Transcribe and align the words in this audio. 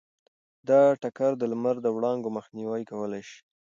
دا 0.69 0.81
ټکر 1.01 1.31
د 1.37 1.43
لمر 1.51 1.75
د 1.81 1.87
وړانګو 1.95 2.29
مخنیوی 2.37 2.83
کولی 2.91 3.21
شي. 3.29 3.39